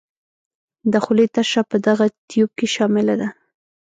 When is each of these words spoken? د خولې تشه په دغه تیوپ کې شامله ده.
د 0.91 0.93
خولې 1.03 1.25
تشه 1.35 1.61
په 1.71 1.77
دغه 1.87 2.05
تیوپ 2.29 2.51
کې 2.57 2.67
شامله 2.75 3.15
ده. 3.21 3.27